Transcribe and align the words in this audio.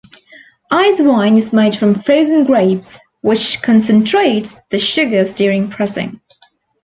Ice 0.71 0.99
wine 0.99 1.37
is 1.37 1.53
made 1.53 1.75
from 1.75 1.93
frozen 1.93 2.43
grapes, 2.45 2.97
which 3.21 3.61
concentrates 3.61 4.59
the 4.71 4.79
sugars 4.79 5.35
during 5.35 5.69
pressing. 5.69 6.19